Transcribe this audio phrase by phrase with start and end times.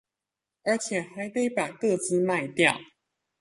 [0.63, 2.75] 而且還得把個資賣掉